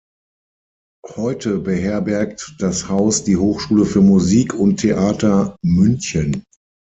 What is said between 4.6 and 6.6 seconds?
Theater München.